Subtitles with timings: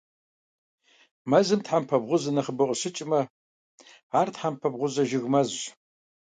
[1.29, 3.21] Мэзым тхьэмпэ бгъузэ нэхъыбэу къыщыкӀмэ-
[4.19, 5.61] ар тхьэмпэ бгъузэ жыг мэзщ.